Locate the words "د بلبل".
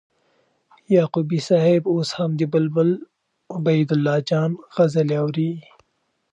2.39-2.89